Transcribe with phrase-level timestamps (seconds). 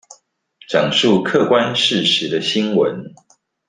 [0.67, 3.13] 講述客觀事實的新聞